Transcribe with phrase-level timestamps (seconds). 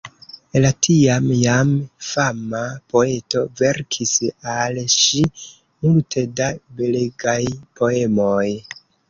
[0.61, 1.73] La tiam jam
[2.11, 2.61] fama
[2.93, 4.15] poeto verkis
[4.55, 5.23] al ŝi
[5.85, 6.49] multe da
[6.81, 7.39] belegaj
[7.79, 8.49] poemoj.